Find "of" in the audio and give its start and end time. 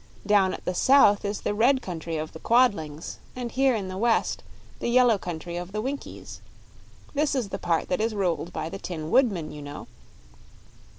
2.17-2.33, 5.57-5.73